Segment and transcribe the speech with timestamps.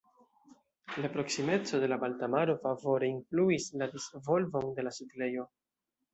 [1.03, 5.49] La proksimeco de la Balta Maro favore influis la disvolvon de la setlejo.